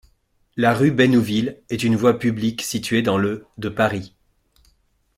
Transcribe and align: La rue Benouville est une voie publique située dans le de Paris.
La 0.57 0.73
rue 0.73 0.89
Benouville 0.89 1.61
est 1.69 1.83
une 1.83 1.95
voie 1.95 2.17
publique 2.17 2.63
située 2.63 3.03
dans 3.03 3.19
le 3.19 3.45
de 3.59 3.69
Paris. 3.69 4.15